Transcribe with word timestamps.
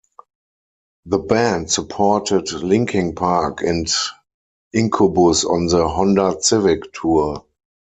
The 1.05 1.19
band 1.19 1.69
supported 1.69 2.51
Linkin 2.53 3.13
Park 3.13 3.61
and 3.61 3.87
Incubus 4.73 5.45
on 5.45 5.67
the 5.67 5.87
Honda 5.87 6.37
Civic 6.41 6.91
Tour. 6.91 7.45